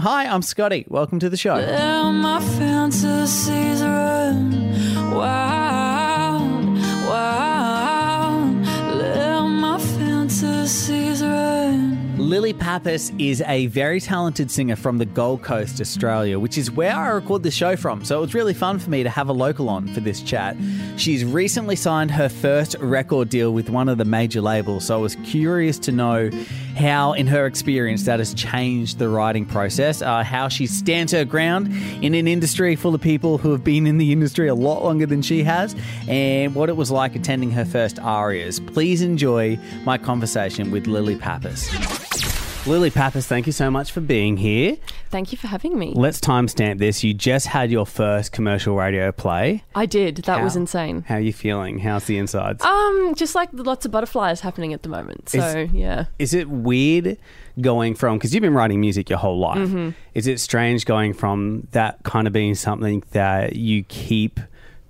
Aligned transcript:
Hi, 0.00 0.24
I'm 0.24 0.40
Scotty. 0.40 0.86
Welcome 0.88 1.18
to 1.18 1.28
the 1.28 1.36
show. 1.36 1.56
Let 1.56 2.10
my 2.12 2.40
fantasies 2.40 3.82
run 3.82 4.50
wild, 5.14 6.78
wild. 7.06 8.64
Let 8.96 9.42
my 9.42 9.78
fantasies 9.78 11.22
run. 11.22 12.16
Lily 12.16 12.54
Papas 12.54 13.12
is 13.18 13.42
a 13.42 13.66
very 13.66 14.00
talented 14.00 14.50
singer 14.50 14.76
from 14.76 14.96
the 14.96 15.04
Gold 15.04 15.42
Coast, 15.42 15.82
Australia, 15.82 16.38
which 16.38 16.56
is 16.56 16.70
where 16.70 16.94
I 16.94 17.08
record 17.08 17.42
the 17.42 17.50
show 17.50 17.76
from. 17.76 18.02
So 18.02 18.16
it 18.18 18.20
was 18.22 18.34
really 18.34 18.54
fun 18.54 18.78
for 18.78 18.88
me 18.88 19.02
to 19.02 19.10
have 19.10 19.28
a 19.28 19.34
local 19.34 19.68
on 19.68 19.86
for 19.88 20.00
this 20.00 20.22
chat. 20.22 20.56
She's 20.96 21.26
recently 21.26 21.76
signed 21.76 22.10
her 22.12 22.30
first 22.30 22.74
record 22.80 23.28
deal 23.28 23.52
with 23.52 23.68
one 23.68 23.90
of 23.90 23.98
the 23.98 24.06
major 24.06 24.40
labels. 24.40 24.86
So 24.86 24.96
I 24.96 25.00
was 25.00 25.16
curious 25.24 25.78
to 25.80 25.92
know 25.92 26.30
how, 26.76 27.12
in 27.12 27.26
her 27.26 27.46
experience, 27.46 28.04
that 28.04 28.18
has 28.18 28.34
changed 28.34 28.98
the 28.98 29.08
writing 29.08 29.46
process, 29.46 30.02
uh, 30.02 30.22
how 30.22 30.48
she 30.48 30.66
stands 30.66 31.12
her 31.12 31.24
ground 31.24 31.68
in 32.02 32.14
an 32.14 32.26
industry 32.26 32.76
full 32.76 32.94
of 32.94 33.00
people 33.00 33.38
who 33.38 33.52
have 33.52 33.64
been 33.64 33.86
in 33.86 33.98
the 33.98 34.12
industry 34.12 34.48
a 34.48 34.54
lot 34.54 34.82
longer 34.82 35.06
than 35.06 35.22
she 35.22 35.42
has, 35.42 35.74
and 36.08 36.54
what 36.54 36.68
it 36.68 36.76
was 36.76 36.90
like 36.90 37.14
attending 37.14 37.50
her 37.50 37.64
first 37.64 37.98
ARIAs. 37.98 38.60
Please 38.60 39.02
enjoy 39.02 39.58
my 39.84 39.98
conversation 39.98 40.70
with 40.70 40.86
Lily 40.86 41.16
Papas. 41.16 42.39
Lily 42.70 42.90
Papas, 42.90 43.26
thank 43.26 43.46
you 43.46 43.52
so 43.52 43.68
much 43.68 43.90
for 43.90 44.00
being 44.00 44.36
here. 44.36 44.76
Thank 45.08 45.32
you 45.32 45.38
for 45.38 45.48
having 45.48 45.76
me. 45.76 45.92
Let's 45.96 46.20
timestamp 46.20 46.78
this. 46.78 47.02
You 47.02 47.12
just 47.12 47.48
had 47.48 47.68
your 47.72 47.84
first 47.84 48.30
commercial 48.30 48.76
radio 48.76 49.10
play. 49.10 49.64
I 49.74 49.86
did. 49.86 50.18
That 50.18 50.40
was 50.40 50.54
insane. 50.54 51.02
How 51.02 51.16
are 51.16 51.20
you 51.20 51.32
feeling? 51.32 51.80
How's 51.80 52.04
the 52.04 52.16
insides? 52.16 52.64
Um, 52.64 53.14
just 53.16 53.34
like 53.34 53.48
lots 53.52 53.86
of 53.86 53.90
butterflies 53.90 54.40
happening 54.40 54.72
at 54.72 54.84
the 54.84 54.88
moment. 54.88 55.30
So 55.30 55.68
yeah. 55.72 56.04
Is 56.20 56.32
it 56.32 56.48
weird 56.48 57.18
going 57.60 57.96
from 57.96 58.18
because 58.18 58.32
you've 58.32 58.42
been 58.42 58.54
writing 58.54 58.80
music 58.80 59.10
your 59.10 59.18
whole 59.18 59.40
life? 59.40 59.58
Mm-hmm. 59.58 59.90
Is 60.14 60.28
it 60.28 60.38
strange 60.38 60.84
going 60.84 61.12
from 61.12 61.66
that 61.72 62.04
kind 62.04 62.28
of 62.28 62.32
being 62.32 62.54
something 62.54 63.02
that 63.10 63.56
you 63.56 63.82
keep 63.82 64.38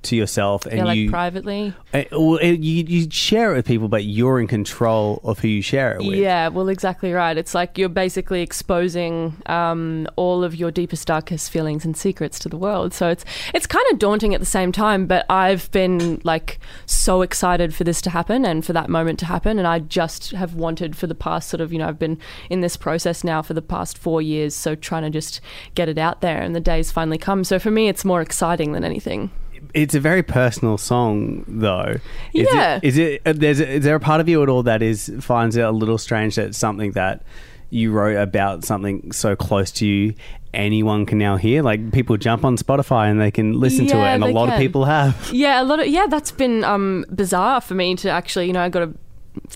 to 0.03 0.17
yourself 0.17 0.67
and 0.67 0.79
Yeah, 0.79 0.85
like 0.85 0.97
you, 0.97 1.11
privately. 1.11 1.75
uh, 1.93 2.05
well, 2.13 2.43
you 2.43 2.85
you 2.87 3.11
share 3.11 3.53
it 3.53 3.57
with 3.57 3.67
people, 3.67 3.89
but 3.89 4.05
you're 4.05 4.41
in 4.41 4.47
control 4.47 5.21
of 5.25 5.39
who 5.41 5.49
you 5.49 5.63
share 5.63 5.95
it 5.97 6.05
with? 6.05 6.17
Yeah, 6.19 6.49
well, 6.49 6.69
exactly 6.69 7.13
right. 7.13 7.37
It's 7.37 7.55
like 7.55 7.77
you're 7.77 7.89
basically 7.89 8.41
exposing 8.43 9.35
um, 9.47 10.07
all 10.17 10.43
of 10.45 10.55
your 10.55 10.71
deepest, 10.71 11.07
darkest 11.07 11.51
feelings 11.51 11.85
and 11.85 11.97
secrets 11.97 12.39
to 12.41 12.49
the 12.49 12.57
world. 12.57 12.95
So 12.95 13.09
it's 13.09 13.25
it's 13.55 13.67
kind 13.67 13.85
of 13.93 13.99
daunting 13.99 14.35
at 14.35 14.41
the 14.41 14.47
same 14.47 14.73
time. 14.73 15.07
But 15.07 15.27
I've 15.31 15.71
been 15.71 16.21
like 16.25 16.59
so 16.87 17.23
excited 17.23 17.75
for 17.75 17.85
this 17.85 18.01
to 18.03 18.11
happen 18.11 18.45
and 18.45 18.65
for 18.65 18.73
that 18.73 18.89
moment 18.89 19.19
to 19.21 19.27
happen. 19.27 19.59
And 19.59 19.67
I 19.67 19.81
just 19.81 20.31
have 20.31 20.55
wanted 20.55 20.97
for 20.97 21.07
the 21.07 21.15
past 21.15 21.49
sort 21.51 21.61
of 21.61 21.73
you 21.73 21.79
know 21.79 21.89
I've 21.89 21.99
been 21.99 22.19
in 22.49 22.61
this 22.63 22.77
process 22.77 23.23
now 23.25 23.43
for 23.43 23.55
the 23.55 23.63
past 23.63 23.99
four 23.99 24.23
years. 24.23 24.55
So 24.55 24.75
trying 24.75 25.03
to 25.03 25.11
just 25.11 25.41
get 25.75 25.89
it 25.89 25.99
out 25.99 26.21
there, 26.21 26.41
and 26.41 26.55
the 26.57 26.61
day's 26.61 26.91
finally 26.91 27.19
come. 27.19 27.45
So 27.45 27.59
for 27.59 27.71
me, 27.71 27.89
it's 27.89 28.05
more 28.05 28.21
exciting 28.23 28.73
than 28.73 28.85
anything. 28.85 29.31
It's 29.75 29.95
a 29.95 30.01
very 30.01 30.23
personal 30.23 30.79
song, 30.79 31.45
though. 31.47 31.97
Is 32.35 32.49
Yeah. 32.53 32.77
It, 32.77 32.85
is 32.85 32.99
it? 32.99 33.23
uh, 33.27 33.33
There's 33.35 33.61
is 33.61 33.85
there 33.85 33.95
a 33.95 34.01
part 34.01 34.21
of 34.21 34.29
you 34.29 34.43
at 34.43 34.49
all 34.49 34.63
that 34.65 34.83
is 34.83 35.13
finds 35.21 35.57
it 35.57 35.63
a 35.63 35.71
little 35.71 35.99
strange 35.99 36.37
that 36.37 36.55
something 36.55 36.93
that 36.93 37.23
you 37.71 37.93
wrote 37.93 38.17
about 38.17 38.65
something 38.65 39.13
so 39.13 39.37
close 39.37 39.71
to 39.71 39.87
you, 39.87 40.15
anyone 40.53 41.07
can 41.07 41.19
now 41.19 41.37
hear? 41.37 41.63
Like 41.63 41.93
people 41.93 42.17
jump 42.17 42.45
on 42.45 42.57
Spotify 42.57 43.11
and 43.11 43.21
they 43.21 43.31
can 43.31 43.61
listen 43.61 43.87
to 43.87 43.97
it, 43.97 44.07
and 44.09 44.25
a 44.25 44.29
lot 44.29 44.49
of 44.49 44.59
people 44.59 44.85
have. 44.87 45.31
Yeah, 45.33 45.63
a 45.63 45.65
lot 45.65 45.79
of 45.81 45.87
yeah, 45.87 46.07
that's 46.09 46.33
been 46.33 46.65
um, 46.65 47.05
bizarre 47.15 47.61
for 47.61 47.75
me 47.75 47.95
to 47.97 48.11
actually, 48.11 48.47
you 48.49 48.53
know, 48.53 48.63
I 48.63 48.69
got 48.69 48.81
to 48.81 48.95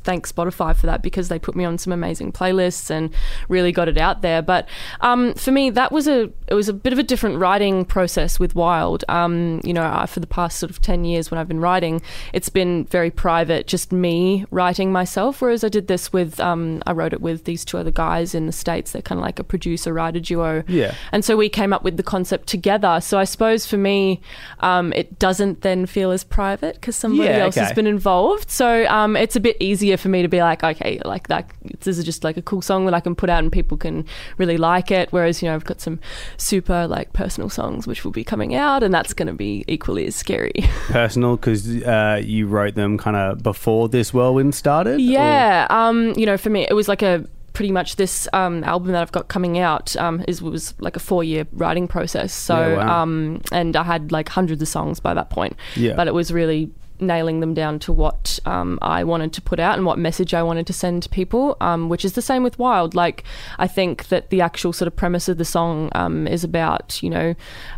thank 0.00 0.28
Spotify 0.28 0.74
for 0.74 0.86
that 0.86 1.02
because 1.02 1.28
they 1.28 1.38
put 1.38 1.54
me 1.56 1.64
on 1.64 1.78
some 1.78 1.92
amazing 1.92 2.32
playlists 2.32 2.90
and 2.90 3.10
really 3.48 3.72
got 3.72 3.88
it 3.88 3.98
out 3.98 4.22
there. 4.22 4.42
But 4.42 4.68
um, 5.00 5.34
for 5.34 5.50
me, 5.52 5.70
that 5.70 5.92
was 5.92 6.08
a 6.08 6.30
it 6.46 6.54
was 6.54 6.68
a 6.68 6.72
bit 6.72 6.92
of 6.92 6.98
a 6.98 7.02
different 7.02 7.38
writing 7.38 7.84
process 7.84 8.38
with 8.38 8.54
Wild. 8.54 9.04
Um, 9.08 9.60
you 9.64 9.72
know, 9.72 9.84
I, 9.84 10.06
for 10.06 10.20
the 10.20 10.26
past 10.26 10.58
sort 10.58 10.70
of 10.70 10.80
ten 10.80 11.04
years 11.04 11.30
when 11.30 11.38
I've 11.38 11.48
been 11.48 11.60
writing, 11.60 12.02
it's 12.32 12.48
been 12.48 12.84
very 12.86 13.10
private, 13.10 13.66
just 13.66 13.92
me 13.92 14.44
writing 14.50 14.92
myself. 14.92 15.40
Whereas 15.40 15.64
I 15.64 15.68
did 15.68 15.86
this 15.88 16.12
with 16.12 16.40
um, 16.40 16.83
I 16.86 16.92
wrote 16.92 17.12
it 17.12 17.20
with 17.20 17.44
these 17.44 17.64
two 17.64 17.78
other 17.78 17.90
guys 17.90 18.34
in 18.34 18.46
the 18.46 18.52
states. 18.52 18.92
They're 18.92 19.02
kind 19.02 19.18
of 19.18 19.22
like 19.22 19.38
a 19.38 19.44
producer 19.44 19.92
writer 19.92 20.20
duo. 20.20 20.64
Yeah. 20.66 20.94
And 21.12 21.24
so 21.24 21.36
we 21.36 21.48
came 21.48 21.72
up 21.72 21.84
with 21.84 21.96
the 21.96 22.02
concept 22.02 22.48
together. 22.48 23.00
So 23.00 23.18
I 23.18 23.24
suppose 23.24 23.66
for 23.66 23.77
me, 23.77 24.20
um, 24.60 24.92
it 24.92 25.18
doesn't 25.18 25.60
then 25.60 25.86
feel 25.86 26.10
as 26.10 26.24
private 26.24 26.74
because 26.77 26.96
somebody 26.96 27.28
Yeah, 27.28 27.38
else 27.38 27.54
has 27.56 27.72
been 27.72 27.86
involved. 27.86 28.50
So 28.50 28.86
um, 28.86 29.16
it's 29.16 29.36
a 29.36 29.40
bit 29.40 29.56
easier 29.60 29.83
for 29.96 30.08
me 30.08 30.22
to 30.22 30.28
be 30.28 30.40
like, 30.40 30.64
okay, 30.64 31.00
like 31.05 31.28
that. 31.28 31.50
This 31.80 31.98
is 31.98 32.05
just 32.05 32.24
like 32.24 32.36
a 32.36 32.42
cool 32.42 32.62
song 32.62 32.84
that 32.86 32.95
I 32.95 33.00
can 33.00 33.14
put 33.14 33.28
out 33.30 33.42
and 33.42 33.52
people 33.52 33.77
can 33.77 34.05
really 34.39 34.56
like 34.56 34.90
it. 34.90 35.12
Whereas 35.12 35.42
you 35.42 35.48
know 35.48 35.55
I've 35.55 35.64
got 35.64 35.80
some 35.80 36.00
super 36.36 36.86
like 36.86 37.12
personal 37.12 37.48
songs 37.50 37.86
which 37.86 38.05
will 38.05 38.12
be 38.12 38.24
coming 38.24 38.55
out, 38.55 38.83
and 38.83 38.92
that's 38.92 39.12
going 39.14 39.28
to 39.28 39.34
be 39.34 39.64
equally 39.68 40.06
as 40.06 40.17
scary. 40.17 40.52
Personal 40.89 41.36
because 41.36 41.83
uh, 41.84 42.20
you 42.24 42.46
wrote 42.46 42.74
them 42.74 42.98
kind 42.98 43.17
of 43.17 43.42
before 43.42 43.89
this 43.89 44.12
whirlwind 44.14 44.55
started. 44.55 45.00
Yeah, 45.00 45.67
um, 45.70 46.12
you 46.16 46.27
know, 46.27 46.36
for 46.36 46.51
me, 46.51 46.66
it 46.68 46.74
was 46.74 46.89
like 46.89 47.02
a 47.02 47.24
pretty 47.52 47.70
much 47.70 47.95
this 47.96 48.27
um, 48.33 48.64
album 48.64 48.90
that 48.90 49.01
I've 49.01 49.12
got 49.12 49.28
coming 49.28 49.58
out 49.61 49.95
um, 49.96 50.24
is 50.27 50.42
was 50.42 50.74
like 50.80 50.96
a 50.96 51.01
four 51.01 51.22
year 51.22 51.46
writing 51.52 51.86
process. 51.86 52.33
So, 52.33 52.58
Yeah, 52.58 52.77
wow. 52.78 53.02
um, 53.02 53.42
and 53.52 53.77
I 53.77 53.84
had 53.84 54.11
like 54.11 54.28
hundreds 54.28 54.61
of 54.61 54.66
songs 54.66 54.98
by 54.98 55.14
that 55.14 55.30
point. 55.30 55.56
Yeah. 55.77 55.95
but 55.95 56.08
it 56.08 56.14
was 56.14 56.33
really 56.33 56.70
nailing 57.06 57.40
them 57.40 57.54
down 57.54 57.78
to 57.80 57.92
what 57.92 58.38
um, 58.44 58.78
I 58.82 59.04
wanted 59.04 59.32
to 59.34 59.42
put 59.42 59.60
out 59.60 59.76
and 59.76 59.86
what 59.86 59.98
message 59.98 60.34
I 60.34 60.42
wanted 60.42 60.66
to 60.66 60.72
send 60.72 61.02
to 61.04 61.08
people, 61.08 61.56
um, 61.60 61.88
which 61.88 62.04
is 62.04 62.12
the 62.14 62.22
same 62.22 62.42
with 62.42 62.58
Wild. 62.58 62.94
Like, 62.94 63.24
I 63.58 63.66
think 63.66 64.08
that 64.08 64.30
the 64.30 64.40
actual 64.40 64.72
sort 64.72 64.86
of 64.86 64.96
premise 64.96 65.28
of 65.28 65.38
the 65.38 65.44
song 65.44 65.90
um, 65.94 66.26
is 66.26 66.44
about, 66.44 67.02
you 67.02 67.10
know, 67.10 67.34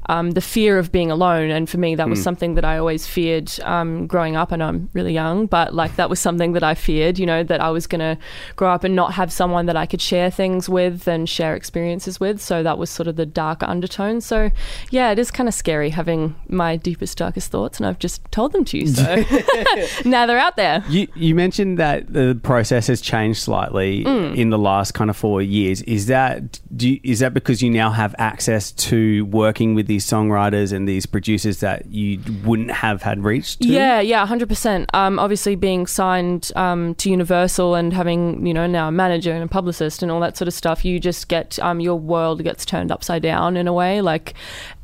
um, 0.09 0.32
the 0.32 0.41
fear 0.41 0.78
of 0.78 0.92
being 0.92 1.10
alone. 1.10 1.50
And 1.50 1.69
for 1.69 1.78
me, 1.78 1.94
that 1.97 2.09
was 2.09 2.22
something 2.22 2.54
that 2.54 2.64
I 2.64 2.78
always 2.78 3.06
feared 3.06 3.53
um, 3.62 4.06
growing 4.06 4.37
up. 4.37 4.53
I 4.53 4.56
know 4.56 4.69
I'm 4.69 4.91
really 4.92 5.12
young, 5.12 5.47
but 5.47 5.75
like 5.75 5.97
that 5.97 6.10
was 6.10 6.20
something 6.20 6.53
that 6.53 6.62
I 6.62 6.75
feared, 6.75 7.19
you 7.19 7.26
know, 7.26 7.43
that 7.43 7.60
I 7.60 7.70
was 7.70 7.87
going 7.87 8.00
to 8.00 8.19
grow 8.54 8.70
up 8.70 8.84
and 8.84 8.94
not 8.94 9.14
have 9.14 9.32
someone 9.32 9.66
that 9.66 9.76
I 9.76 9.87
could 9.87 10.00
share 10.00 10.31
things 10.31 10.69
with 10.69 11.08
and 11.08 11.28
share 11.28 11.54
experiences 11.54 12.20
with. 12.20 12.41
So 12.41 12.62
that 12.62 12.78
was 12.78 12.91
sort 12.91 13.08
of 13.08 13.16
the 13.16 13.26
darker 13.26 13.66
undertone. 13.66 14.20
So, 14.20 14.50
yeah, 14.91 15.10
it 15.10 15.19
is 15.19 15.31
kind 15.31 15.48
of 15.48 15.54
scary 15.54 15.91
having 15.91 16.34
my 16.48 16.76
deepest, 16.76 17.19
darkest 17.19 17.50
thoughts, 17.50 17.78
and 17.78 17.87
I've 17.87 17.98
just 17.98 18.20
told 18.31 18.53
them 18.53 18.64
to 18.66 18.78
you. 18.78 18.87
So 18.87 19.16
now 20.04 20.27
they're 20.27 20.38
out 20.38 20.56
there. 20.56 20.84
You, 20.88 21.09
you 21.15 21.34
mentioned 21.34 21.78
that 21.78 22.12
the 22.12 22.38
process 22.43 22.87
has 22.88 23.00
changed 23.00 23.41
slightly 23.41 24.04
Mm. 24.06 24.37
in 24.37 24.50
the 24.50 24.59
last 24.59 24.93
kind 24.93 25.10
of 25.10 25.16
four 25.16 25.41
years. 25.43 25.82
Is 25.82 26.06
that 26.06 26.60
do 26.77 26.91
you, 26.91 27.00
is 27.03 27.21
that 27.21 27.32
because 27.34 27.62
you 27.62 27.71
now 27.71 27.91
have 27.91 28.15
access 28.19 28.72
to 28.72 29.25
working 29.26 29.75
with 29.75 29.87
these 29.87 30.05
songwriters 30.06 30.72
and 30.72 30.88
these 30.88 31.06
producers 31.06 31.60
that 31.60 31.87
you 31.87 32.21
wouldn't 32.44 32.71
have 32.71 33.03
had 33.03 33.25
reached 33.25 33.62
to? 33.62 33.69
Yeah, 33.69 34.00
yeah, 34.00 34.25
hundred 34.26 34.49
percent. 34.49 34.91
Um, 34.94 35.19
obviously, 35.19 35.56
being 35.56 35.87
signed 35.87 36.53
um, 36.56 36.94
to 36.97 37.10
Universal 37.10 37.75
and 37.75 37.93
having 37.93 38.47
you 38.47 38.53
know 38.55 38.66
now 38.66 38.88
a 38.88 38.93
manager 38.93 39.32
and 39.32 39.43
a 39.43 39.49
publicist 39.49 40.03
and 40.03 40.10
all 40.12 40.21
that 40.21 40.37
sort 40.37 40.49
of 40.49 40.55
stuff, 40.55 40.84
you 40.84 41.00
just 41.00 41.28
get 41.28 41.59
um, 41.60 41.81
your 41.81 41.97
world 41.97 42.43
gets 42.44 42.65
turned 42.65 42.93
upside 42.93 43.22
down 43.22 43.56
in 43.56 43.66
a 43.66 43.72
way. 43.72 44.00
Like 44.00 44.34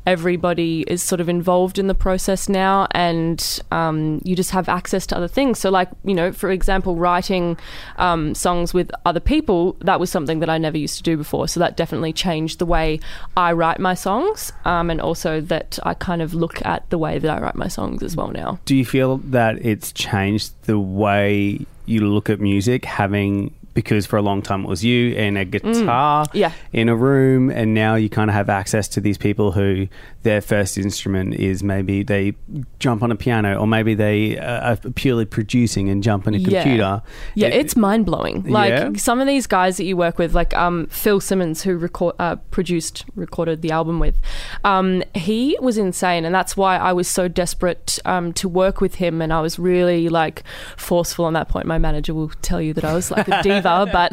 everybody 0.05 0.81
is 0.87 1.01
sort 1.01 1.21
of 1.21 1.29
involved 1.29 1.79
in 1.79 1.87
the 1.87 1.95
process 1.95 2.49
now, 2.49 2.87
and 2.91 3.61
um, 3.71 4.21
you 4.23 4.35
just 4.35 4.51
have 4.51 4.69
access 4.69 5.05
to 5.07 5.17
other 5.17 5.27
things. 5.27 5.59
So, 5.59 5.69
like 5.69 5.89
you 6.03 6.13
know, 6.13 6.31
for 6.31 6.51
example, 6.51 6.95
writing 6.95 7.57
um, 7.97 8.35
songs 8.35 8.73
with 8.73 8.91
other 9.05 9.19
people 9.19 9.75
that 9.79 9.99
was 9.99 10.09
something 10.09 10.39
that 10.39 10.49
I 10.49 10.57
never 10.57 10.77
used 10.77 10.97
to 10.97 11.03
do 11.03 11.17
before. 11.17 11.47
So 11.47 11.59
that 11.59 11.77
definitely 11.77 12.13
changed 12.13 12.59
the 12.59 12.65
way 12.65 12.99
I 13.37 13.53
write 13.53 13.79
my 13.79 13.93
songs, 13.93 14.51
um, 14.65 14.89
and 14.89 14.99
also 15.01 15.41
that 15.41 15.79
I 15.83 15.93
kind 15.93 16.21
of 16.21 16.33
look 16.33 16.65
at 16.65 16.89
the 16.89 16.97
way 16.97 17.19
that 17.19 17.29
I 17.29 17.39
write 17.39 17.55
my 17.55 17.67
songs 17.67 18.03
as 18.03 18.15
well 18.15 18.29
now. 18.29 18.59
Do 18.65 18.75
you 18.75 18.85
feel 18.85 19.17
that 19.17 19.63
it's 19.65 19.91
changed 19.91 20.53
the 20.63 20.79
way 20.79 21.65
you 21.85 22.07
look 22.07 22.29
at 22.29 22.39
music, 22.39 22.85
having 22.85 23.53
because 23.73 24.05
for 24.05 24.17
a 24.17 24.21
long 24.21 24.41
time 24.41 24.63
it 24.65 24.67
was 24.67 24.83
you 24.83 25.15
and 25.15 25.37
a 25.37 25.45
guitar 25.45 26.25
Mm. 26.25 26.29
Yeah. 26.33 26.51
in 26.71 26.89
a 26.89 26.95
room, 26.95 27.49
and 27.49 27.73
now 27.73 27.95
you 27.95 28.09
kind 28.09 28.29
of 28.29 28.33
have 28.35 28.49
access 28.49 28.87
to 28.89 29.01
these 29.01 29.17
people 29.17 29.51
who 29.51 29.87
their 30.23 30.41
first 30.41 30.77
instrument 30.77 31.35
is 31.35 31.63
maybe 31.63 32.03
they 32.03 32.33
jump 32.79 33.03
on 33.03 33.11
a 33.11 33.15
piano, 33.15 33.55
or 33.57 33.67
maybe 33.67 33.93
they 33.93 34.37
uh, 34.37 34.71
are 34.71 34.75
purely 34.95 35.25
producing 35.25 35.89
and 35.89 36.01
jump 36.03 36.27
on 36.27 36.33
a 36.33 36.37
Yeah. 36.37 36.63
computer. 36.63 37.01
Yeah, 37.35 37.47
It- 37.47 37.53
it's 37.65 37.75
mind 37.75 38.05
blowing. 38.05 38.43
Like 38.43 38.69
Yeah? 38.71 38.89
some 38.97 39.19
of 39.21 39.27
these 39.27 39.47
guys 39.47 39.77
that 39.77 39.85
you 39.85 39.95
work 39.97 40.17
with, 40.17 40.33
like 40.33 40.53
um, 40.55 40.87
Phil 40.87 41.19
Simmons, 41.19 41.63
who 41.63 41.77
record, 41.77 42.15
uh, 42.19 42.37
produced, 42.51 43.05
recorded 43.15 43.61
the 43.61 43.71
album 43.71 43.99
with, 43.99 44.15
um, 44.63 45.03
he 45.13 45.57
was 45.61 45.77
insane, 45.77 46.25
and 46.25 46.33
that's 46.33 46.55
why 46.57 46.77
I 46.77 46.93
was 46.93 47.07
so 47.07 47.27
desperate 47.27 47.99
um, 48.05 48.33
to 48.33 48.47
work 48.49 48.81
with 48.81 48.95
him. 48.95 49.21
And 49.21 49.31
I 49.33 49.41
was 49.41 49.59
really 49.59 50.09
like 50.09 50.43
forceful 50.77 51.25
on 51.25 51.33
that 51.33 51.49
point. 51.49 51.65
My 51.65 51.77
manager 51.77 52.13
will 52.13 52.31
tell 52.41 52.61
you 52.61 52.73
that 52.73 52.83
I 52.85 52.93
was 52.93 53.11
like 53.11 53.27
a 53.27 53.41
diva, 53.43 53.87
but 53.91 54.11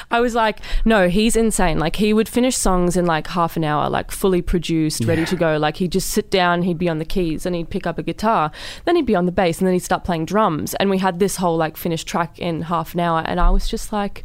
I 0.10 0.20
was 0.20 0.34
like, 0.34 0.58
no, 0.84 1.08
he's 1.08 1.36
insane. 1.36 1.78
Like 1.78 1.96
he 1.96 2.12
would 2.12 2.28
finish 2.28 2.56
songs 2.56 2.96
in 2.96 3.06
like 3.06 3.26
half 3.28 3.56
an 3.56 3.64
hour, 3.64 3.88
like 3.88 4.10
fully 4.10 4.42
produced, 4.42 5.04
ready 5.04 5.24
to 5.26 5.29
go. 5.36 5.56
Like 5.56 5.76
he'd 5.76 5.92
just 5.92 6.10
sit 6.10 6.30
down, 6.30 6.62
he'd 6.62 6.78
be 6.78 6.88
on 6.88 6.98
the 6.98 7.04
keys, 7.04 7.46
and 7.46 7.54
he'd 7.56 7.70
pick 7.70 7.86
up 7.86 7.98
a 7.98 8.02
guitar, 8.02 8.50
then 8.84 8.96
he'd 8.96 9.06
be 9.06 9.14
on 9.16 9.26
the 9.26 9.32
bass, 9.32 9.58
and 9.58 9.66
then 9.66 9.72
he'd 9.74 9.80
start 9.80 10.04
playing 10.04 10.24
drums. 10.26 10.74
And 10.74 10.90
we 10.90 10.98
had 10.98 11.18
this 11.18 11.36
whole 11.36 11.56
like 11.56 11.76
finished 11.76 12.06
track 12.06 12.38
in 12.38 12.62
half 12.62 12.94
an 12.94 13.00
hour, 13.00 13.22
and 13.26 13.38
I 13.40 13.50
was 13.50 13.68
just 13.68 13.92
like. 13.92 14.24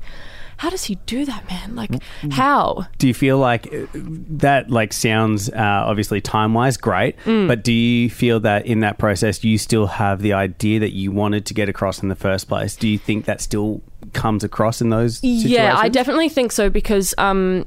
how 0.59 0.69
does 0.69 0.85
he 0.85 0.95
do 1.05 1.25
that, 1.25 1.43
man? 1.49 1.75
Like, 1.75 1.91
how? 2.31 2.87
Do 2.97 3.09
you 3.09 3.13
feel 3.13 3.37
like 3.37 3.67
uh, 3.73 3.87
that 3.93 4.69
like 4.71 4.93
sounds 4.93 5.49
uh, 5.49 5.83
obviously 5.85 6.21
time 6.21 6.53
wise 6.53 6.77
great, 6.77 7.17
Mm. 7.25 7.49
but 7.49 7.61
do 7.61 7.73
you 7.73 8.09
feel 8.09 8.39
that 8.39 8.65
in 8.65 8.79
that 8.79 8.97
process 8.97 9.43
you 9.43 9.57
still 9.57 9.87
have 9.87 10.21
the 10.21 10.31
idea 10.31 10.79
that 10.79 10.93
you 10.93 11.11
wanted 11.11 11.45
to 11.47 11.53
get 11.53 11.67
across 11.67 12.01
in 12.01 12.07
the 12.07 12.15
first 12.15 12.47
place? 12.47 12.77
Do 12.77 12.87
you 12.87 12.97
think 12.97 13.25
that 13.25 13.41
still 13.41 13.81
comes 14.13 14.45
across 14.45 14.79
in 14.79 14.91
those 14.91 15.17
situations? 15.17 15.45
Yeah, 15.51 15.75
I 15.77 15.89
definitely 15.89 16.29
think 16.29 16.53
so 16.53 16.69
because 16.69 17.13
um, 17.17 17.65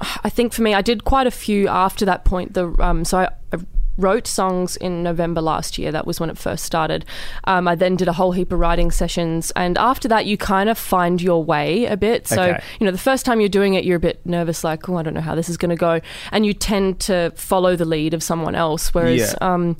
I 0.00 0.30
think 0.30 0.52
for 0.52 0.62
me, 0.62 0.74
I 0.74 0.82
did 0.82 1.04
quite 1.04 1.26
a 1.26 1.30
few 1.30 1.68
after 1.68 2.04
that 2.04 2.24
point. 2.24 2.54
The 2.54 2.74
um, 2.78 3.04
so 3.04 3.18
I, 3.18 3.28
I 3.52 3.58
wrote 3.98 4.26
songs 4.26 4.76
in 4.76 5.02
November 5.02 5.40
last 5.42 5.76
year. 5.76 5.92
That 5.92 6.06
was 6.06 6.18
when 6.20 6.30
it 6.30 6.38
first 6.38 6.64
started. 6.64 7.04
Um, 7.44 7.68
I 7.68 7.74
then 7.74 7.96
did 7.96 8.08
a 8.08 8.12
whole 8.14 8.32
heap 8.32 8.52
of 8.52 8.58
writing 8.58 8.90
sessions, 8.90 9.50
and 9.56 9.76
after 9.76 10.08
that, 10.08 10.24
you 10.24 10.38
kind 10.38 10.70
of 10.70 10.78
find 10.78 11.20
your 11.20 11.44
way 11.44 11.84
a 11.86 11.96
bit. 11.96 12.26
So 12.28 12.42
Okay. 12.42 12.62
you 12.80 12.86
know, 12.86 12.92
the 12.92 12.96
first 12.98 13.26
time 13.26 13.40
you're 13.40 13.48
doing 13.50 13.74
it, 13.74 13.84
you're 13.84 13.96
a 13.96 14.00
bit 14.00 14.24
nervous, 14.24 14.64
like, 14.64 14.88
oh, 14.88 14.96
I 14.96 15.02
don't 15.02 15.14
know 15.14 15.20
how 15.20 15.34
this 15.34 15.48
is 15.50 15.56
going 15.56 15.70
to 15.70 15.76
go, 15.76 16.00
and 16.32 16.46
you 16.46 16.54
tend 16.54 17.00
to 17.00 17.32
follow 17.36 17.76
the 17.76 17.84
lead 17.84 18.14
of 18.14 18.22
someone 18.22 18.54
else. 18.54 18.94
Whereas 18.94 19.34
Yeah. 19.40 19.52
um, 19.54 19.76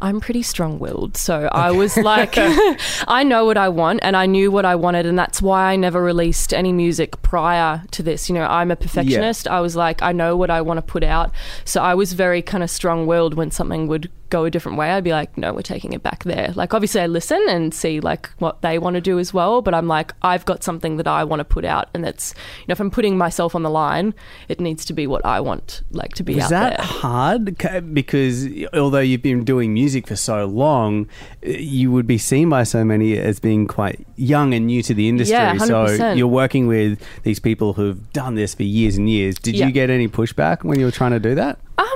I'm 0.00 0.20
pretty 0.20 0.42
strong-willed, 0.42 1.16
so 1.16 1.48
I 1.52 1.70
was 1.70 1.96
like, 1.96 2.34
I 3.08 3.22
know 3.22 3.44
what 3.44 3.56
I 3.58 3.68
want, 3.68 4.00
and 4.02 4.16
I 4.16 4.26
knew 4.26 4.50
what 4.50 4.64
I 4.64 4.74
wanted, 4.74 5.04
and 5.06 5.18
that's 5.18 5.42
why 5.42 5.72
I 5.72 5.76
never 5.76 6.02
released 6.02 6.54
any 6.54 6.72
music 6.72 7.20
prior 7.22 7.82
to 7.92 8.02
this. 8.02 8.28
You 8.28 8.34
know, 8.34 8.46
I'm 8.46 8.70
a 8.70 8.76
perfectionist. 8.76 9.46
I 9.48 9.60
was 9.60 9.76
like, 9.76 10.02
I 10.02 10.12
know 10.12 10.36
what 10.36 10.50
I 10.50 10.60
want 10.62 10.78
to 10.78 10.82
put 10.82 11.04
out, 11.04 11.32
so 11.64 11.82
I 11.82 11.94
was 11.94 12.12
very 12.14 12.40
kind 12.42 12.62
of 12.64 12.70
strong-willed 12.70 13.34
when 13.34 13.50
something 13.58 13.86
would 13.88 14.10
go 14.30 14.44
a 14.44 14.50
different 14.50 14.78
way. 14.78 14.90
I'd 14.90 15.04
be 15.04 15.10
like, 15.12 15.36
no, 15.36 15.52
we're 15.52 15.62
taking 15.62 15.92
it 15.92 16.02
back 16.02 16.24
there. 16.24 16.52
Like, 16.54 16.72
obviously, 16.74 17.00
I 17.02 17.06
listen 17.06 17.42
and 17.48 17.72
see 17.74 18.00
like 18.00 18.28
what 18.38 18.62
they 18.62 18.78
want 18.78 18.94
to 18.94 19.00
do 19.00 19.18
as 19.18 19.34
well, 19.34 19.60
but 19.62 19.74
I'm 19.74 19.86
like, 19.88 20.12
I've 20.22 20.44
got 20.46 20.62
something 20.64 20.96
that 20.98 21.06
I 21.06 21.24
want 21.24 21.40
to 21.40 21.44
put 21.44 21.64
out, 21.64 21.88
and 21.94 22.02
that's, 22.04 22.34
you 22.60 22.64
know, 22.68 22.72
if 22.72 22.80
I'm 22.80 22.90
putting 22.90 23.18
myself 23.18 23.54
on 23.54 23.62
the 23.62 23.70
line, 23.70 24.14
it 24.48 24.60
needs 24.60 24.84
to 24.86 24.92
be 24.94 25.06
what 25.06 25.24
I 25.26 25.40
want, 25.40 25.82
like 25.90 26.14
to 26.14 26.22
be 26.22 26.34
Was 26.36 26.44
out 26.44 26.50
that 26.50 26.76
there. 26.78 26.86
hard? 26.86 27.56
Because 27.94 28.46
although 28.72 28.98
you've 29.00 29.22
been 29.22 29.44
doing 29.44 29.74
music 29.74 30.06
for 30.06 30.16
so 30.16 30.44
long, 30.46 31.08
you 31.42 31.90
would 31.92 32.06
be 32.06 32.18
seen 32.18 32.48
by 32.48 32.62
so 32.64 32.84
many 32.84 33.18
as 33.18 33.40
being 33.40 33.66
quite 33.66 34.06
young 34.16 34.54
and 34.54 34.66
new 34.66 34.82
to 34.82 34.94
the 34.94 35.08
industry. 35.08 35.36
Yeah, 35.36 35.56
so 35.58 35.84
100%. 35.86 35.96
So 35.98 36.12
you're 36.12 36.26
working 36.26 36.66
with 36.66 37.02
these 37.22 37.38
people 37.40 37.72
who've 37.72 38.12
done 38.12 38.34
this 38.34 38.54
for 38.54 38.62
years 38.62 38.96
and 38.96 39.08
years. 39.08 39.36
Did 39.36 39.54
Yeah. 39.56 39.66
you 39.66 39.72
get 39.72 39.90
any 39.90 40.06
pushback 40.08 40.64
when 40.64 40.78
you 40.78 40.84
were 40.86 40.92
trying 40.92 41.12
to 41.12 41.20
do 41.20 41.34
that? 41.34 41.58
Um, 41.78 41.86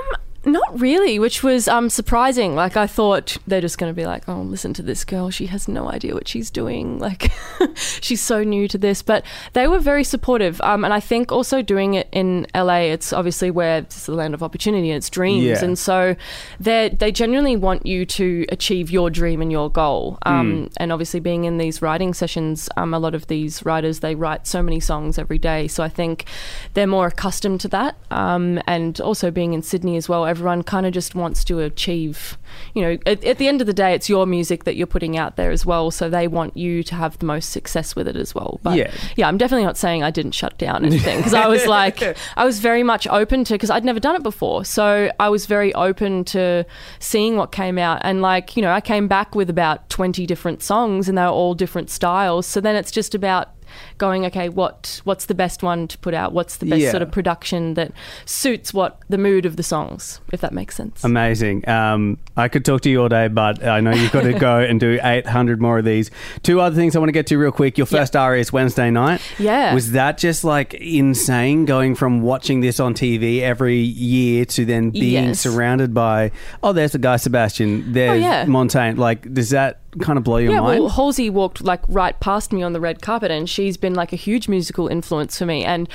Not 0.45 0.79
really, 0.79 1.19
which 1.19 1.41
was 1.41 1.67
um, 1.69 1.89
surprising. 1.89 2.53
Like 2.53 2.75
I 2.75 2.85
thought 2.85 3.37
they're 3.47 3.61
just 3.61 3.77
going 3.77 3.89
to 3.89 3.95
be 3.95 4.05
like, 4.05 4.27
"Oh, 4.27 4.41
listen 4.41 4.73
to 4.73 4.81
this 4.81 5.05
girl. 5.05 5.29
She 5.29 5.45
has 5.47 5.67
no 5.69 5.89
idea 5.89 6.13
what 6.13 6.27
she's 6.27 6.49
doing. 6.51 6.99
Like 7.03 7.31
she's 7.75 8.21
so 8.21 8.43
new 8.43 8.67
to 8.67 8.77
this." 8.77 9.01
But 9.01 9.23
they 9.53 9.67
were 9.67 9.79
very 9.79 10.03
supportive, 10.03 10.59
um, 10.61 10.83
and 10.83 10.93
I 10.93 10.99
think 10.99 11.31
also 11.31 11.61
doing 11.61 11.93
it 11.93 12.09
in 12.11 12.45
LA, 12.53 12.91
it's 12.93 13.13
obviously 13.13 13.51
where 13.51 13.77
it's 13.79 14.05
the 14.05 14.13
land 14.13 14.33
of 14.33 14.43
opportunity 14.43 14.89
and 14.89 14.97
it's 14.97 15.09
dreams, 15.09 15.43
Yeah. 15.45 15.63
and 15.63 15.79
so 15.79 16.15
they 16.59 16.89
they 16.99 17.11
genuinely 17.11 17.55
want 17.55 17.85
you 17.85 18.05
to 18.05 18.45
achieve 18.49 18.91
your 18.91 19.09
dream 19.09 19.41
and 19.41 19.51
your 19.51 19.69
goal. 19.69 20.17
Um, 20.25 20.69
And 20.77 20.91
obviously, 20.91 21.19
being 21.21 21.45
in 21.45 21.57
these 21.57 21.81
writing 21.81 22.13
sessions, 22.13 22.67
um, 22.75 22.93
a 22.93 22.99
lot 22.99 23.15
of 23.15 23.27
these 23.27 23.63
writers 23.65 23.99
they 24.01 24.15
write 24.15 24.45
so 24.47 24.61
many 24.61 24.79
songs 24.81 25.17
every 25.17 25.37
day, 25.39 25.67
so 25.67 25.83
I 25.83 25.89
think 25.89 26.25
they're 26.73 26.87
more 26.87 27.07
accustomed 27.07 27.61
to 27.61 27.67
that. 27.69 27.95
Um, 28.11 28.59
and 28.67 28.99
also 28.99 29.31
being 29.31 29.53
in 29.53 29.61
Sydney 29.61 29.95
as 29.97 30.09
well, 30.09 30.25
everyone 30.33 30.63
kind 30.63 30.85
of 30.85 30.91
just 30.93 31.13
wants 31.15 31.43
to 31.45 31.59
achieve. 31.59 32.37
You 32.73 32.81
know, 32.81 32.97
at, 33.05 33.23
at 33.23 33.37
the 33.37 33.47
end 33.47 33.61
of 33.61 33.67
the 33.67 33.73
day, 33.73 33.93
it's 33.93 34.09
your 34.09 34.25
music 34.25 34.63
that 34.63 34.75
you're 34.75 34.87
putting 34.87 35.15
out 35.17 35.35
there 35.35 35.51
as 35.51 35.65
well, 35.65 35.91
so 35.91 36.09
they 36.09 36.27
want 36.27 36.57
you 36.57 36.81
to 36.83 36.95
have 36.95 37.17
the 37.19 37.25
most 37.25 37.51
success 37.51 37.95
with 37.95 38.07
it 38.07 38.15
as 38.15 38.33
well. 38.35 38.59
But 38.63 38.75
Yeah. 38.77 38.91
yeah, 39.15 39.27
I'm 39.27 39.37
definitely 39.37 39.65
not 39.65 39.77
saying 39.77 40.01
I 40.03 40.11
didn't 40.11 40.33
shut 40.33 40.57
down 40.57 40.85
anything 40.85 41.17
because 41.17 41.33
I 41.33 41.47
was 41.47 41.65
like, 41.67 42.01
I 42.37 42.45
was 42.45 42.59
very 42.59 42.83
much 42.83 43.07
open 43.07 43.43
to 43.45 43.53
because 43.53 43.69
I'd 43.69 43.85
never 43.85 43.99
done 43.99 44.15
it 44.15 44.23
before, 44.23 44.65
so 44.65 45.11
I 45.19 45.29
was 45.29 45.45
very 45.45 45.73
open 45.75 46.23
to 46.25 46.65
seeing 46.99 47.37
what 47.37 47.51
came 47.51 47.77
out. 47.77 47.99
And 48.03 48.21
like, 48.21 48.55
you 48.57 48.61
know, 48.61 48.71
I 48.71 48.81
came 48.81 49.07
back 49.07 49.35
with 49.35 49.49
about 49.49 49.89
20 49.89 50.25
different 50.25 50.63
songs, 50.63 51.07
and 51.07 51.17
they 51.17 51.21
were 51.23 51.27
all 51.29 51.53
different 51.53 51.89
styles. 51.89 52.45
So 52.47 52.59
then 52.59 52.75
it's 52.75 52.91
just 52.91 53.13
about 53.15 53.49
going 53.97 54.25
okay 54.25 54.49
what 54.49 55.01
what's 55.03 55.25
the 55.25 55.35
best 55.35 55.63
one 55.63 55.87
to 55.87 55.97
put 55.99 56.13
out 56.13 56.33
what's 56.33 56.57
the 56.57 56.65
best 56.65 56.81
Yeah. 56.81 56.91
sort 56.91 57.01
of 57.03 57.11
production 57.11 57.73
that 57.75 57.91
suits 58.25 58.73
what 58.73 58.99
the 59.09 59.17
mood 59.17 59.45
of 59.45 59.55
the 59.55 59.63
songs 59.63 60.19
if 60.31 60.41
that 60.41 60.53
makes 60.53 60.75
sense 60.75 61.03
Amazing. 61.03 61.67
Um, 61.69 62.17
I 62.35 62.47
could 62.47 62.65
talk 62.65 62.81
to 62.81 62.89
you 62.89 63.01
all 63.01 63.09
day, 63.09 63.27
but 63.27 63.63
I 63.65 63.79
know 63.79 63.91
you've 63.91 64.11
got 64.11 64.23
to 64.23 64.33
go 64.33 64.59
and 64.59 64.79
do 64.79 64.99
800 65.03 65.61
more 65.61 65.77
of 65.79 65.85
these. 65.85 66.09
Two 66.41 66.59
other 66.59 66.75
things 66.75 66.95
I 66.95 66.99
want 66.99 67.09
to 67.09 67.13
get 67.13 67.27
to 67.27 67.37
real 67.37 67.51
quick. 67.51 67.77
Your 67.77 67.85
first 67.87 68.15
ARIA 68.15 68.41
is 68.41 68.51
Wednesday 68.51 68.89
night. 68.89 69.21
Yeah. 69.37 69.73
Was 69.73 69.91
that 69.91 70.17
just 70.17 70.43
like 70.43 70.73
insane 70.73 71.65
going 71.65 71.95
from 71.95 72.21
watching 72.21 72.61
this 72.61 72.79
on 72.79 72.93
TV 72.93 73.41
every 73.41 73.77
year 73.77 74.45
to 74.45 74.65
then 74.65 74.89
being 74.89 75.25
Yes. 75.27 75.39
surrounded 75.41 75.93
by, 75.93 76.31
oh, 76.63 76.73
there's 76.73 76.91
the 76.93 76.97
Guy 76.99 77.17
Sebastian, 77.17 77.93
there's 77.93 78.21
yeah. 78.21 78.45
Montaigne. 78.45 78.97
Like, 78.99 79.31
does 79.33 79.51
that 79.51 79.81
kind 79.99 80.17
of 80.17 80.23
blow 80.23 80.37
your 80.37 80.51
yeah, 80.53 80.59
mind? 80.61 80.79
well, 80.81 80.89
Halsey 80.89 81.29
walked 81.29 81.63
like 81.63 81.81
right 81.87 82.19
past 82.19 82.51
me 82.53 82.63
on 82.63 82.73
the 82.73 82.79
red 82.79 83.01
carpet, 83.01 83.31
and 83.31 83.49
she's 83.49 83.77
been 83.77 83.93
like 83.93 84.13
a 84.13 84.15
huge 84.15 84.47
musical 84.47 84.87
influence 84.87 85.37
for 85.37 85.45
me. 85.45 85.63
And 85.63 85.87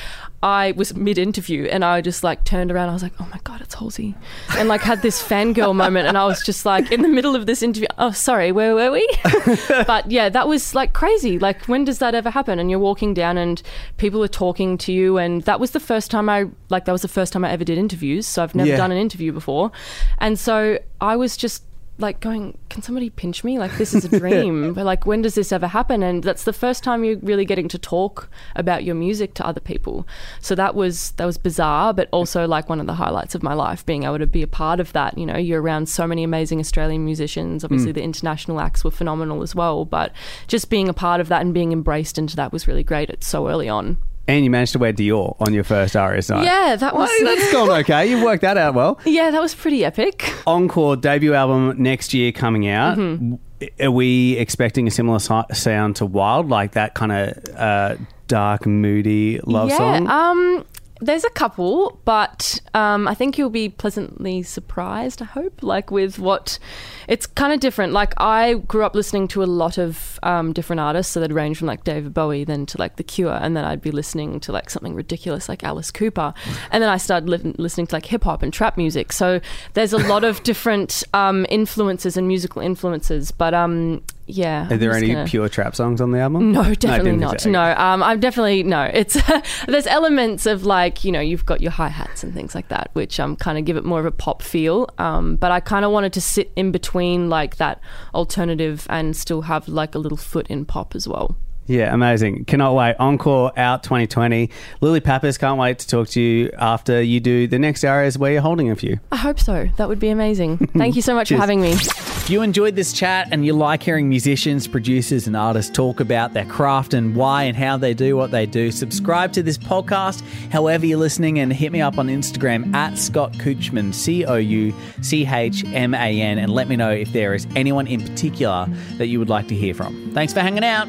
I 0.43 0.73
was 0.77 0.95
mid-interview, 0.95 1.65
and 1.65 1.85
I 1.85 2.01
just 2.01 2.23
like 2.23 2.45
turned 2.45 2.71
around. 2.71 2.91
I 2.91 2.93
was 2.93 3.03
like, 3.03 3.15
"Oh 3.21 3.29
my 3.33 3.41
god, 3.45 3.61
it's 3.61 3.75
Halsey!" 3.75 4.15
And 4.57 4.69
like 4.69 4.83
had 4.83 5.03
this 5.03 5.23
fangirl 5.23 5.75
moment, 5.75 6.07
and 6.09 6.17
I 6.17 6.25
was 6.27 6.43
just 6.45 6.65
like 6.65 6.93
in 6.93 7.03
the 7.03 7.09
middle 7.09 7.35
of 7.35 7.47
this 7.47 7.63
interview. 7.63 7.89
Oh, 7.99 8.13
sorry, 8.13 8.53
where 8.53 8.75
were 8.75 8.93
we? 8.93 9.09
but 9.69 10.11
yeah, 10.11 10.29
that 10.29 10.47
was 10.47 10.75
like 10.75 10.93
crazy. 10.93 11.39
Like, 11.39 11.65
when 11.67 11.85
does 11.85 11.99
that 11.99 12.15
ever 12.15 12.31
happen? 12.31 12.59
And 12.59 12.71
you're 12.71 12.79
walking 12.79 13.15
down, 13.15 13.37
and 13.37 13.61
people 13.97 14.23
are 14.23 14.29
talking 14.29 14.79
to 14.79 14.93
you, 14.93 15.19
and 15.19 15.43
that 15.43 15.59
was 15.59 15.73
the 15.73 15.81
first 15.81 16.11
time 16.11 16.29
I 16.29 16.47
like 16.69 16.85
that 16.85 16.93
was 16.93 17.03
the 17.03 17.09
first 17.09 17.33
time 17.33 17.45
I 17.45 17.51
ever 17.51 17.65
did 17.65 17.79
interviews. 17.79 18.27
So 18.27 18.43
I've 18.43 18.55
never 18.55 18.71
Yeah. 18.71 18.77
done 18.77 18.93
an 18.93 18.99
interview 18.99 19.33
before, 19.33 19.73
and 20.19 20.39
so 20.39 20.79
I 21.01 21.17
was 21.17 21.37
just 21.37 21.65
like 21.99 22.21
going, 22.21 22.57
can 22.69 22.83
somebody 22.83 23.11
pinch 23.11 23.43
me? 23.43 23.59
Like 23.59 23.77
this 23.77 23.93
is 23.93 24.05
a 24.05 24.09
dream. 24.19 24.73
but 24.73 24.87
like 24.87 25.05
when 25.05 25.23
does 25.23 25.35
this 25.35 25.53
ever 25.53 25.67
happen? 25.67 26.03
And 26.03 26.23
that's 26.23 26.45
the 26.45 26.53
first 26.53 26.85
time 26.85 27.05
you're 27.05 27.19
really 27.19 27.45
getting 27.45 27.69
to 27.69 27.79
talk 27.79 28.29
about 28.55 28.85
your 28.85 28.95
music 28.95 29.35
to 29.35 29.47
other 29.47 29.61
people. 29.61 30.07
So 30.41 30.55
that 30.55 30.75
was 30.75 31.13
that 31.13 31.25
was 31.25 31.39
bizarre, 31.39 31.93
but 31.93 32.09
also 32.13 32.47
like 32.47 32.69
one 32.69 32.81
of 32.81 32.87
the 32.87 32.95
highlights 32.95 33.35
of 33.35 33.43
my 33.43 33.55
life, 33.55 33.85
being 33.85 34.05
able 34.05 34.19
to 34.19 34.27
be 34.27 34.43
a 34.43 34.47
part 34.47 34.81
of 34.81 34.93
that. 34.93 35.19
You 35.19 35.27
know, 35.27 35.37
you're 35.37 35.61
around 35.61 35.89
so 35.89 36.07
many 36.07 36.23
amazing 36.23 36.61
Australian 36.61 37.05
musicians. 37.05 37.65
Obviously, 37.65 37.91
mm. 37.93 37.97
the 37.97 38.03
international 38.03 38.61
acts 38.61 38.85
were 38.85 38.91
phenomenal 38.91 39.43
as 39.43 39.55
well. 39.55 39.85
But 39.85 40.13
just 40.47 40.71
being 40.71 40.89
a 40.89 40.95
part 40.95 41.21
of 41.21 41.29
that 41.29 41.43
and 41.43 41.53
being 41.53 41.73
embraced 41.73 42.19
into 42.19 42.37
that 42.37 42.53
was 42.53 42.69
really 42.69 42.85
great. 42.85 43.11
It's 43.11 43.27
so 43.27 43.49
early 43.49 43.69
on. 43.69 43.97
And 44.29 44.45
you 44.45 44.51
managed 44.51 44.73
to 44.73 44.79
wear 44.79 44.93
Dior 44.93 45.35
on 45.41 45.55
your 45.55 45.65
first 45.65 45.97
ARIA 45.97 46.21
night. 46.29 46.45
Yeah, 46.45 46.77
that 46.77 46.95
was. 46.95 47.11
Well, 47.23 47.35
that's 47.37 47.53
gone 47.53 47.71
okay. 47.81 48.11
You've 48.11 48.23
worked 48.23 48.43
that 48.43 48.59
out 48.59 48.75
well. 48.75 49.01
yeah, 49.07 49.31
that 49.31 49.41
was 49.41 49.55
pretty 49.55 49.85
epic. 49.85 50.33
Encore 50.47 50.97
debut 50.97 51.33
album 51.35 51.83
next 51.83 52.13
year 52.13 52.31
coming 52.31 52.69
out. 52.69 52.99
Mm-hmm. 52.99 53.35
Are 53.83 53.91
we 53.91 54.37
expecting 54.37 54.87
a 54.87 54.91
similar 54.91 55.19
so- 55.19 55.47
sound 55.53 55.97
to 55.97 56.07
Wild, 56.07 56.49
like 56.49 56.73
that 56.73 56.95
kind 56.95 57.11
of 57.11 57.55
uh, 57.57 57.97
dark, 58.29 58.67
moody 58.67 59.41
love 59.41 59.71
yeah, 59.71 59.79
song? 59.79 60.07
Um, 60.07 60.65
there's 61.01 61.25
a 61.25 61.31
couple, 61.31 62.01
but 62.05 62.61
um, 62.75 63.07
I 63.07 63.15
think 63.15 63.39
you'll 63.39 63.51
be 63.51 63.69
pleasantly 63.69 64.43
surprised. 64.43 65.23
I 65.23 65.27
hope, 65.27 65.63
like 65.63 65.91
with 65.91 66.19
what 66.19 66.59
it's 67.07 67.27
kind 67.27 67.53
of 67.53 67.61
different. 67.61 67.93
Like 67.93 68.15
I 68.17 68.55
grew 68.55 68.85
up 68.85 68.95
listening 68.95 69.29
to 69.29 69.43
a 69.43 69.47
lot 69.47 69.79
of 69.79 70.19
um, 70.23 70.53
different 70.53 70.81
artists, 70.81 71.13
so 71.13 71.21
they'd 71.21 71.33
range 71.33 71.59
from 71.59 71.67
like 71.67 71.85
David 71.85 72.13
Bowie, 72.15 72.45
then 72.45 72.67
to 72.67 72.79
like 72.79 72.97
The 72.97 73.05
Cure, 73.05 73.35
and 73.35 73.57
then 73.57 73.65
I'd 73.65 73.83
be 73.83 73.91
listening 73.91 74.41
to 74.41 74.53
like 74.53 74.71
something 74.71 74.95
ridiculous 74.95 75.49
like 75.49 75.63
Alice 75.63 75.91
Cooper, 75.91 76.35
and 76.71 76.83
then 76.83 76.91
I 76.91 76.97
started 76.97 77.29
li- 77.29 77.55
listening 77.59 77.87
to 77.89 77.95
like 77.95 78.07
hip 78.07 78.25
hop 78.25 78.43
and 78.43 78.53
trap 78.53 78.77
music. 78.77 79.13
So 79.13 79.41
there's 79.75 79.93
a 79.93 79.99
lot 79.99 80.25
of 80.25 80.43
different 80.43 81.05
um, 81.15 81.47
influences 81.49 82.17
and 82.17 82.27
musical 82.27 82.61
influences, 82.61 83.31
but 83.31 83.55
um, 83.55 84.03
yeah. 84.29 84.69
Are 84.69 84.73
I'm 84.75 84.79
there 84.79 84.93
any 84.93 85.09
gonna- 85.13 85.27
pure 85.27 85.49
trap 85.49 85.75
songs 85.75 86.01
on 86.01 86.11
the 86.13 86.21
album? 86.21 86.53
no, 86.53 86.63
definitely 86.75 87.11
didn't 87.13 87.21
not. 87.21 87.41
so. 87.41 87.51
No, 87.51 87.63
um, 87.77 88.03
I'm 88.03 88.21
definitely 88.21 88.63
no. 88.63 88.83
It's 88.85 89.17
there's 89.67 89.87
elements 89.87 90.47
of 90.47 90.65
like 90.65 91.05
you 91.05 91.11
know 91.13 91.21
you've 91.21 91.47
got 91.47 91.61
your 91.61 91.71
hi 91.73 91.89
hats 91.89 92.23
and 92.23 92.33
things 92.35 92.55
like 92.55 92.69
that, 92.69 92.91
which 92.93 93.19
um 93.19 93.35
kind 93.37 93.59
of 93.59 93.65
give 93.65 93.77
it 93.77 93.85
more 93.85 93.99
of 94.01 94.07
a 94.07 94.11
pop 94.11 94.43
feel. 94.43 94.89
Um, 94.99 95.37
but 95.37 95.51
I 95.51 95.61
kind 95.61 95.85
of 95.85 95.91
wanted 95.91 96.13
to 96.13 96.21
sit 96.21 96.53
in 96.57 96.71
between 96.71 97.29
like 97.29 97.57
that 97.57 97.81
alternative 98.15 98.87
and 98.91 99.17
still 99.17 99.43
have 99.43 99.69
like 99.69 99.95
a 99.95 99.99
little 99.99 100.19
foot 100.19 100.47
in 100.49 100.65
pop 100.65 100.95
as 100.95 101.09
well. 101.09 101.37
Yeah, 101.69 101.93
amazing. 101.93 102.47
Cannot 102.47 102.75
wait. 102.75 102.97
Encore 102.99 103.53
out 103.59 103.83
2020. 103.83 104.51
Lily 104.81 105.01
Papas, 105.01 105.37
can't 105.37 105.59
wait 105.59 105.79
to 105.81 105.87
talk 105.87 106.09
to 106.09 106.21
you 106.21 106.51
after 106.59 107.01
you 107.03 107.21
do 107.21 107.47
the 107.47 107.59
next 107.59 107.85
areas 107.85 108.17
where 108.17 108.33
you're 108.33 108.41
holding 108.41 108.71
a 108.71 108.77
few. 108.77 108.99
I 109.13 109.17
hope 109.17 109.39
so. 109.39 109.69
That 109.77 109.87
would 109.89 110.01
be 110.01 110.09
amazing. 110.09 110.57
Thank 110.77 110.97
you 110.97 111.03
so 111.03 111.15
much 111.15 111.29
for 111.29 111.37
having 111.37 111.61
me. 111.61 111.73
If 111.73 112.31
you 112.31 112.41
enjoyed 112.41 112.75
this 112.75 112.95
chat 112.95 113.29
and 113.31 113.45
you 113.45 113.53
like 113.53 113.83
hearing 113.83 114.09
musicians, 114.09 114.67
producers, 114.67 115.27
and 115.27 115.37
artists 115.37 115.71
talk 115.71 116.01
about 116.01 116.33
their 116.33 116.47
craft 116.47 116.95
and 116.95 117.15
why 117.15 117.45
and 117.45 117.57
how 117.57 117.77
they 117.77 117.93
do 117.93 118.17
what 118.17 118.31
they 118.31 118.47
do, 118.47 118.71
subscribe 118.71 119.33
to 119.35 119.43
this 119.43 119.59
podcast 119.59 120.23
however 120.51 120.87
you're 120.87 120.99
listening 120.99 121.39
and 121.39 121.53
hit 121.53 121.71
me 121.71 121.83
up 121.83 121.99
on 121.99 122.09
Instagram 122.09 122.75
at 122.75 122.97
Scott 122.97 123.33
Couchman, 123.35 123.93
C 123.93 124.25
O 124.25 124.37
U 124.37 124.75
C 125.03 125.27
H 125.27 125.65
M 125.67 125.95
A 125.95 126.21
N, 126.21 126.39
and 126.39 126.51
let 126.51 126.69
me 126.69 126.77
know 126.77 126.91
if 126.91 127.13
there 127.13 127.35
is 127.35 127.47
anyone 127.55 127.87
in 127.87 128.01
particular 128.01 128.67
that 128.97 129.09
you 129.09 129.19
would 129.19 129.29
like 129.29 129.49
to 129.49 129.55
hear 129.55 129.75
from. 129.75 130.13
Thanks 130.15 130.33
for 130.33 130.41
hanging 130.41 130.65
out. 130.65 130.89